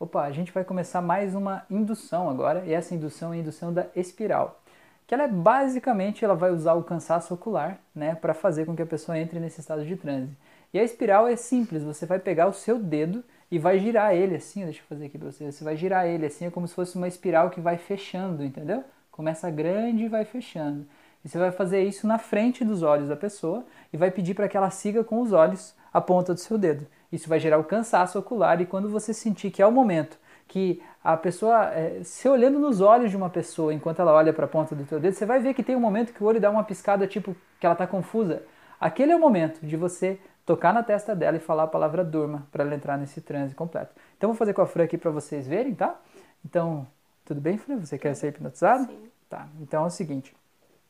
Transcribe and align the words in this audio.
opa, 0.00 0.22
a 0.22 0.32
gente 0.32 0.50
vai 0.50 0.64
começar 0.64 1.02
mais 1.02 1.34
uma 1.34 1.62
indução 1.68 2.30
agora, 2.30 2.64
e 2.64 2.72
essa 2.72 2.94
indução 2.94 3.34
é 3.34 3.36
a 3.36 3.40
indução 3.40 3.70
da 3.70 3.86
espiral. 3.94 4.58
Que 5.06 5.12
ela 5.12 5.24
é 5.24 5.28
basicamente, 5.28 6.24
ela 6.24 6.34
vai 6.34 6.50
usar 6.50 6.72
o 6.72 6.82
cansaço 6.82 7.34
ocular, 7.34 7.78
né, 7.94 8.14
para 8.14 8.32
fazer 8.32 8.64
com 8.64 8.74
que 8.74 8.80
a 8.80 8.86
pessoa 8.86 9.18
entre 9.18 9.38
nesse 9.38 9.60
estado 9.60 9.84
de 9.84 9.94
transe. 9.96 10.34
E 10.72 10.78
a 10.78 10.82
espiral 10.82 11.28
é 11.28 11.36
simples, 11.36 11.82
você 11.82 12.06
vai 12.06 12.18
pegar 12.18 12.46
o 12.46 12.52
seu 12.54 12.78
dedo 12.78 13.22
e 13.50 13.58
vai 13.58 13.78
girar 13.78 14.14
ele 14.14 14.36
assim, 14.36 14.64
deixa 14.64 14.80
eu 14.80 14.86
fazer 14.88 15.04
aqui 15.04 15.18
para 15.18 15.30
você, 15.30 15.52
você 15.52 15.62
vai 15.62 15.76
girar 15.76 16.06
ele 16.06 16.24
assim, 16.24 16.46
é 16.46 16.50
como 16.50 16.66
se 16.66 16.74
fosse 16.74 16.96
uma 16.96 17.06
espiral 17.06 17.50
que 17.50 17.60
vai 17.60 17.76
fechando, 17.76 18.42
entendeu? 18.42 18.82
Começa 19.10 19.50
grande 19.50 20.04
e 20.04 20.08
vai 20.08 20.24
fechando. 20.24 20.86
E 21.22 21.28
você 21.28 21.36
vai 21.36 21.50
fazer 21.52 21.82
isso 21.82 22.06
na 22.06 22.16
frente 22.16 22.64
dos 22.64 22.82
olhos 22.82 23.10
da 23.10 23.16
pessoa 23.16 23.66
e 23.92 23.98
vai 23.98 24.10
pedir 24.10 24.32
para 24.32 24.48
que 24.48 24.56
ela 24.56 24.70
siga 24.70 25.04
com 25.04 25.20
os 25.20 25.32
olhos 25.32 25.74
a 25.92 26.00
ponta 26.00 26.32
do 26.32 26.40
seu 26.40 26.56
dedo. 26.56 26.86
Isso 27.12 27.28
vai 27.28 27.40
gerar 27.40 27.58
o 27.58 27.64
cansaço 27.64 28.18
ocular 28.18 28.60
e 28.60 28.66
quando 28.66 28.88
você 28.88 29.12
sentir 29.12 29.50
que 29.50 29.62
é 29.62 29.66
o 29.66 29.72
momento 29.72 30.18
que 30.46 30.82
a 31.02 31.16
pessoa, 31.16 31.66
é, 31.72 32.02
se 32.02 32.28
olhando 32.28 32.58
nos 32.58 32.80
olhos 32.80 33.10
de 33.10 33.16
uma 33.16 33.30
pessoa 33.30 33.72
enquanto 33.72 34.00
ela 34.00 34.12
olha 34.12 34.32
para 34.32 34.44
a 34.44 34.48
ponta 34.48 34.74
do 34.74 34.84
teu 34.84 34.98
dedo, 34.98 35.14
você 35.14 35.24
vai 35.24 35.40
ver 35.40 35.54
que 35.54 35.62
tem 35.62 35.76
um 35.76 35.80
momento 35.80 36.12
que 36.12 36.22
o 36.22 36.26
olho 36.26 36.40
dá 36.40 36.50
uma 36.50 36.64
piscada 36.64 37.06
tipo 37.06 37.36
que 37.58 37.66
ela 37.66 37.74
está 37.74 37.86
confusa. 37.86 38.42
Aquele 38.80 39.12
é 39.12 39.16
o 39.16 39.20
momento 39.20 39.64
de 39.64 39.76
você 39.76 40.18
tocar 40.44 40.74
na 40.74 40.82
testa 40.82 41.14
dela 41.14 41.36
e 41.36 41.40
falar 41.40 41.64
a 41.64 41.68
palavra 41.68 42.02
durma 42.02 42.48
para 42.50 42.64
ela 42.64 42.74
entrar 42.74 42.98
nesse 42.98 43.20
transe 43.20 43.54
completo. 43.54 43.94
Então 44.16 44.30
vou 44.30 44.36
fazer 44.36 44.52
com 44.52 44.62
a 44.62 44.66
Fran 44.66 44.84
aqui 44.84 44.98
para 44.98 45.10
vocês 45.10 45.46
verem, 45.46 45.74
tá? 45.74 46.00
Então, 46.44 46.86
tudo 47.24 47.40
bem, 47.40 47.56
Fran? 47.56 47.78
Você 47.78 47.96
quer 47.96 48.14
ser 48.14 48.28
hipnotizado? 48.28 48.86
Sim. 48.86 49.10
Tá. 49.28 49.46
Então 49.60 49.84
é 49.84 49.86
o 49.86 49.90
seguinte, 49.90 50.34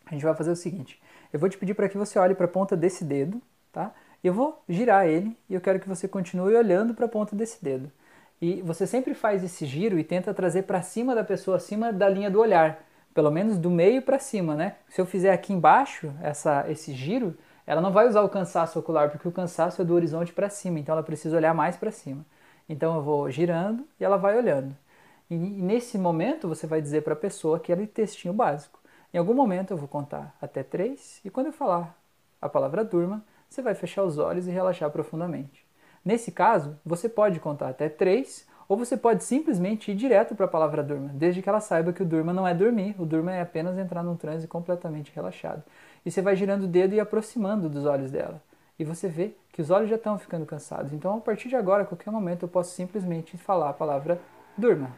a 0.07 0.13
gente 0.13 0.25
vai 0.25 0.35
fazer 0.35 0.51
o 0.51 0.57
seguinte. 0.57 1.01
Eu 1.31 1.39
vou 1.39 1.49
te 1.49 1.59
pedir 1.59 1.75
para 1.75 1.89
que 1.89 1.99
você 1.99 2.19
olhe 2.19 2.35
para 2.35 2.47
a 2.47 2.49
ponta 2.49 2.75
desse 2.75 3.05
dedo, 3.05 3.41
tá? 3.71 3.93
Eu 4.23 4.35
vou 4.35 4.63
girar 4.69 5.07
ele 5.07 5.37
e 5.49 5.55
eu 5.55 5.61
quero 5.61 5.81
que 5.81 5.89
você 5.89 6.07
continue 6.07 6.55
olhando 6.55 6.95
para 6.95 7.07
a 7.07 7.09
ponta 7.09 7.35
desse 7.35 7.63
dedo. 7.65 7.91
E 8.41 8.63
você 8.63 8.87
sempre 8.87 9.15
faz 9.15 9.43
esse 9.45 9.67
giro 9.67 9.99
e 9.99 10.05
tenta 10.05 10.33
trazer 10.33 10.63
para 10.63 10.83
cima 10.83 11.15
da 11.15 11.25
pessoa, 11.25 11.57
acima 11.57 11.93
da 11.93 12.09
linha 12.09 12.31
do 12.31 12.41
olhar, 12.41 12.83
pelo 13.15 13.31
menos 13.31 13.59
do 13.59 13.71
meio 13.71 14.03
para 14.03 14.19
cima, 14.19 14.55
né? 14.55 14.77
Se 14.89 15.01
eu 15.01 15.07
fizer 15.07 15.33
aqui 15.33 15.53
embaixo 15.53 16.13
essa, 16.23 16.65
esse 16.69 16.93
giro, 16.95 17.37
ela 17.67 17.81
não 17.81 17.93
vai 17.93 18.09
usar 18.09 18.23
o 18.23 18.29
cansaço 18.29 18.79
ocular, 18.79 19.11
porque 19.11 19.29
o 19.29 19.33
cansaço 19.33 19.83
é 19.83 19.85
do 19.85 19.95
horizonte 19.95 20.33
para 20.33 20.49
cima, 20.49 20.79
então 20.79 20.95
ela 20.95 21.03
precisa 21.03 21.37
olhar 21.37 21.55
mais 21.55 21.77
para 21.77 21.91
cima. 21.91 22.25
Então 22.69 22.97
eu 22.97 23.03
vou 23.03 23.31
girando 23.31 23.87
e 23.99 24.05
ela 24.05 24.17
vai 24.17 24.37
olhando. 24.37 24.75
E 25.31 25.37
nesse 25.37 25.99
momento 25.99 26.49
você 26.49 26.67
vai 26.67 26.81
dizer 26.81 27.03
para 27.03 27.13
a 27.13 27.17
pessoa 27.17 27.59
aquele 27.59 27.87
textinho 27.87 28.35
básico. 28.35 28.81
Em 29.13 29.19
algum 29.19 29.35
momento 29.35 29.73
eu 29.73 29.77
vou 29.77 29.89
contar 29.89 30.35
até 30.41 30.63
três 30.63 31.21
e 31.25 31.31
quando 31.31 31.47
eu 31.47 31.53
falar 31.53 31.97
a 32.41 32.49
palavra 32.49 32.85
durma, 32.85 33.23
você 33.51 33.61
vai 33.61 33.75
fechar 33.75 34.05
os 34.05 34.17
olhos 34.17 34.47
e 34.47 34.51
relaxar 34.51 34.89
profundamente. 34.91 35.67
Nesse 36.05 36.31
caso, 36.31 36.79
você 36.87 37.09
pode 37.09 37.41
contar 37.41 37.69
até 37.69 37.89
três, 37.89 38.47
ou 38.69 38.77
você 38.77 38.97
pode 38.97 39.25
simplesmente 39.25 39.91
ir 39.91 39.97
direto 39.97 40.37
para 40.37 40.47
a 40.47 40.49
palavra 40.49 40.85
durma, 40.85 41.11
desde 41.13 41.43
que 41.43 41.49
ela 41.49 41.61
saiba 41.61 41.93
que 41.93 42.03
o 42.03 42.07
durma 42.07 42.33
não 42.33 42.47
é 42.47 42.55
dormir, 42.55 42.95
o 42.97 43.05
durma 43.05 43.33
é 43.33 43.41
apenas 43.41 43.77
entrar 43.77 44.05
num 44.05 44.15
transe 44.15 44.47
completamente 44.47 45.13
relaxado. 45.13 45.65
E 46.07 46.11
você 46.11 46.23
vai 46.23 46.37
girando 46.37 46.63
o 46.63 46.69
dedo 46.69 46.95
e 46.95 47.01
aproximando 47.01 47.69
dos 47.69 47.85
olhos 47.85 48.13
dela. 48.13 48.41
E 48.79 48.85
você 48.85 49.09
vê 49.09 49.35
que 49.53 49.61
os 49.61 49.71
olhos 49.71 49.91
já 49.91 49.97
estão 49.97 50.17
ficando 50.17 50.47
cansados. 50.47 50.93
Então, 50.93 51.19
a 51.19 51.21
partir 51.21 51.49
de 51.49 51.57
agora, 51.57 51.83
a 51.83 51.87
qualquer 51.87 52.13
momento, 52.13 52.45
eu 52.45 52.49
posso 52.49 52.73
simplesmente 52.75 53.37
falar 53.37 53.71
a 53.71 53.75
palavra 53.75 54.21
durma. 54.57 54.93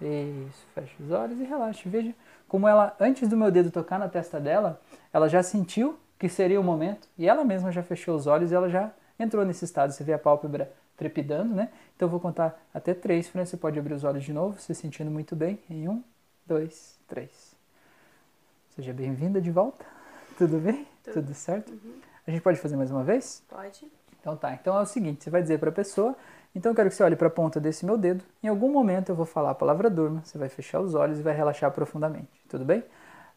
Isso, 0.00 0.66
fecha 0.74 0.94
os 0.98 1.10
olhos 1.10 1.38
e 1.38 1.44
relaxa. 1.44 1.88
Veja 1.88 2.14
como 2.48 2.66
ela, 2.66 2.96
antes 2.98 3.28
do 3.28 3.36
meu 3.36 3.50
dedo 3.50 3.70
tocar 3.70 3.98
na 3.98 4.08
testa 4.08 4.40
dela, 4.40 4.80
ela 5.12 5.28
já 5.28 5.42
sentiu 5.42 5.98
que 6.20 6.28
seria 6.28 6.60
o 6.60 6.62
momento, 6.62 7.08
e 7.16 7.26
ela 7.26 7.42
mesma 7.42 7.72
já 7.72 7.82
fechou 7.82 8.14
os 8.14 8.26
olhos 8.26 8.52
e 8.52 8.54
ela 8.54 8.68
já 8.68 8.92
entrou 9.18 9.42
nesse 9.42 9.64
estado. 9.64 9.90
Você 9.90 10.04
vê 10.04 10.12
a 10.12 10.18
pálpebra 10.18 10.70
trepidando, 10.94 11.54
né? 11.54 11.70
Então 11.96 12.06
eu 12.06 12.10
vou 12.10 12.20
contar 12.20 12.62
até 12.74 12.92
três, 12.92 13.26
Fran. 13.26 13.46
Você 13.46 13.56
pode 13.56 13.78
abrir 13.78 13.94
os 13.94 14.04
olhos 14.04 14.22
de 14.22 14.30
novo, 14.30 14.60
se 14.60 14.74
sentindo 14.74 15.10
muito 15.10 15.34
bem. 15.34 15.58
Em 15.70 15.88
um, 15.88 16.04
dois, 16.46 16.98
três. 17.08 17.56
Seja 18.76 18.92
bem-vinda 18.92 19.40
de 19.40 19.50
volta. 19.50 19.82
Tudo 20.36 20.58
bem? 20.58 20.86
Tudo, 21.02 21.14
Tudo 21.14 21.34
certo? 21.34 21.72
Uhum. 21.72 21.94
A 22.26 22.30
gente 22.30 22.42
pode 22.42 22.58
fazer 22.60 22.76
mais 22.76 22.90
uma 22.90 23.02
vez? 23.02 23.42
Pode. 23.48 23.90
Então 24.20 24.36
tá. 24.36 24.52
Então 24.52 24.76
é 24.76 24.82
o 24.82 24.86
seguinte: 24.86 25.24
você 25.24 25.30
vai 25.30 25.40
dizer 25.40 25.58
para 25.58 25.70
a 25.70 25.72
pessoa. 25.72 26.14
Então 26.54 26.72
eu 26.72 26.76
quero 26.76 26.90
que 26.90 26.96
você 26.96 27.02
olhe 27.02 27.16
para 27.16 27.28
a 27.28 27.30
ponta 27.30 27.58
desse 27.58 27.86
meu 27.86 27.96
dedo. 27.96 28.22
Em 28.42 28.48
algum 28.48 28.70
momento 28.70 29.08
eu 29.08 29.16
vou 29.16 29.24
falar 29.24 29.52
a 29.52 29.54
palavra 29.54 29.88
durma. 29.88 30.20
Você 30.22 30.36
vai 30.36 30.50
fechar 30.50 30.80
os 30.80 30.94
olhos 30.94 31.18
e 31.18 31.22
vai 31.22 31.34
relaxar 31.34 31.70
profundamente. 31.70 32.28
Tudo 32.46 32.62
bem? 32.62 32.84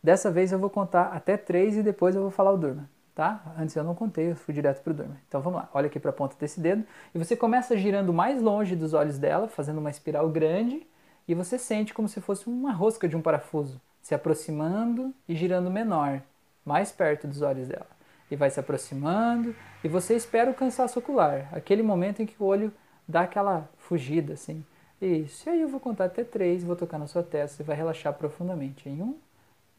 Dessa 0.03 0.29
vez 0.29 0.51
eu 0.51 0.59
vou 0.59 0.69
contar 0.69 1.03
até 1.13 1.37
três 1.37 1.77
e 1.77 1.81
depois 1.81 2.13
eu 2.13 2.21
vou 2.21 2.29
falar 2.29 2.51
o 2.51 2.57
durma, 2.57 2.89
tá? 3.15 3.41
Antes 3.57 3.73
eu 3.73 3.85
não 3.85 3.95
contei, 3.95 4.31
eu 4.31 4.35
fui 4.35 4.53
direto 4.53 4.83
pro 4.83 4.93
durma. 4.93 5.15
Então 5.29 5.39
vamos 5.39 5.61
lá, 5.61 5.69
olha 5.73 5.87
aqui 5.87 5.97
para 5.97 6.09
a 6.09 6.13
ponta 6.13 6.35
desse 6.37 6.59
dedo 6.59 6.83
e 7.15 7.17
você 7.17 7.37
começa 7.37 7.77
girando 7.77 8.11
mais 8.11 8.41
longe 8.41 8.75
dos 8.75 8.93
olhos 8.93 9.17
dela, 9.17 9.47
fazendo 9.47 9.77
uma 9.77 9.89
espiral 9.89 10.27
grande 10.27 10.85
e 11.25 11.33
você 11.33 11.57
sente 11.57 11.93
como 11.93 12.09
se 12.09 12.19
fosse 12.19 12.49
uma 12.49 12.73
rosca 12.73 13.07
de 13.07 13.15
um 13.15 13.21
parafuso, 13.21 13.79
se 14.01 14.13
aproximando 14.13 15.13
e 15.25 15.35
girando 15.35 15.71
menor, 15.71 16.21
mais 16.65 16.91
perto 16.91 17.25
dos 17.25 17.41
olhos 17.41 17.69
dela. 17.69 17.87
E 18.29 18.35
vai 18.35 18.49
se 18.49 18.59
aproximando 18.59 19.55
e 19.85 19.87
você 19.87 20.15
espera 20.15 20.51
o 20.51 20.53
cansaço 20.53 20.99
ocular, 20.99 21.47
aquele 21.53 21.81
momento 21.81 22.21
em 22.21 22.25
que 22.25 22.35
o 22.37 22.45
olho 22.45 22.73
dá 23.07 23.21
aquela 23.21 23.69
fugida 23.77 24.33
assim. 24.33 24.65
Isso. 25.01 25.47
E 25.47 25.53
aí 25.53 25.61
eu 25.61 25.69
vou 25.69 25.79
contar 25.79 26.05
até 26.05 26.25
três, 26.25 26.61
vou 26.61 26.75
tocar 26.75 26.97
na 26.97 27.07
sua 27.07 27.23
testa 27.23 27.63
e 27.63 27.65
vai 27.65 27.75
relaxar 27.75 28.13
profundamente. 28.13 28.89
Em 28.89 29.01
um, 29.01 29.15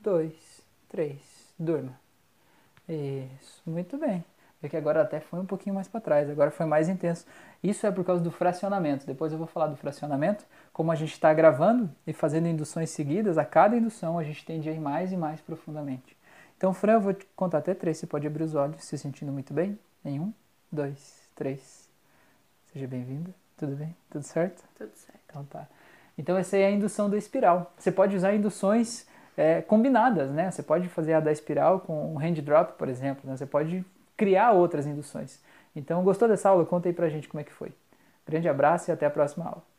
dois, 0.04 0.34
três, 0.90 1.18
durma. 1.58 1.98
Isso, 2.86 3.62
muito 3.66 3.96
bem. 3.96 4.22
Vê 4.60 4.68
que 4.68 4.76
agora 4.76 5.00
até 5.00 5.18
foi 5.18 5.40
um 5.40 5.46
pouquinho 5.46 5.74
mais 5.74 5.88
para 5.88 6.00
trás, 6.00 6.28
agora 6.28 6.50
foi 6.50 6.66
mais 6.66 6.88
intenso. 6.88 7.26
Isso 7.62 7.86
é 7.86 7.90
por 7.90 8.04
causa 8.04 8.22
do 8.22 8.30
fracionamento. 8.30 9.06
Depois 9.06 9.32
eu 9.32 9.38
vou 9.38 9.46
falar 9.46 9.66
do 9.68 9.76
fracionamento. 9.76 10.44
Como 10.72 10.92
a 10.92 10.94
gente 10.94 11.12
está 11.12 11.32
gravando 11.32 11.90
e 12.06 12.12
fazendo 12.12 12.46
induções 12.46 12.90
seguidas, 12.90 13.38
a 13.38 13.44
cada 13.44 13.76
indução 13.76 14.18
a 14.18 14.24
gente 14.24 14.44
tende 14.44 14.68
a 14.68 14.72
ir 14.72 14.80
mais 14.80 15.10
e 15.10 15.16
mais 15.16 15.40
profundamente. 15.40 16.16
Então, 16.56 16.72
Fran, 16.72 16.92
eu 16.92 17.00
vou 17.00 17.14
te 17.14 17.26
contar 17.34 17.58
até 17.58 17.74
três. 17.74 17.96
Você 17.98 18.06
pode 18.06 18.26
abrir 18.26 18.44
os 18.44 18.54
olhos, 18.54 18.84
se 18.84 18.96
sentindo 18.98 19.32
muito 19.32 19.52
bem. 19.52 19.78
Em 20.04 20.20
um, 20.20 20.32
dois, 20.70 21.28
três. 21.34 21.88
Seja 22.72 22.86
bem-vinda. 22.86 23.30
Tudo 23.56 23.74
bem? 23.74 23.96
Tudo 24.10 24.22
certo? 24.22 24.62
Tudo 24.76 24.92
certo. 24.94 25.20
Então 25.26 25.44
tá. 25.44 25.66
Então 26.16 26.36
essa 26.36 26.56
é 26.56 26.66
a 26.66 26.70
indução 26.70 27.08
da 27.08 27.16
espiral. 27.16 27.72
Você 27.78 27.90
pode 27.90 28.14
usar 28.16 28.34
induções 28.34 29.06
é, 29.36 29.62
combinadas, 29.62 30.30
né? 30.30 30.50
Você 30.50 30.62
pode 30.62 30.88
fazer 30.88 31.14
a 31.14 31.20
da 31.20 31.32
espiral 31.32 31.80
com 31.80 32.14
um 32.14 32.18
hand 32.18 32.34
drop, 32.42 32.74
por 32.78 32.88
exemplo, 32.88 33.28
né? 33.28 33.36
Você 33.36 33.46
pode 33.46 33.84
criar 34.16 34.52
outras 34.52 34.86
induções. 34.86 35.40
Então, 35.74 36.02
gostou 36.04 36.28
dessa 36.28 36.48
aula? 36.48 36.64
Conta 36.64 36.88
aí 36.88 36.92
pra 36.92 37.08
gente 37.08 37.28
como 37.28 37.40
é 37.40 37.44
que 37.44 37.52
foi. 37.52 37.72
Grande 38.26 38.48
abraço 38.48 38.90
e 38.90 38.92
até 38.92 39.06
a 39.06 39.10
próxima 39.10 39.44
aula. 39.46 39.73